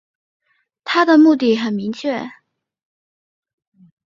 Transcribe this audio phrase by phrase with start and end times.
[0.83, 2.31] 他的目标很明确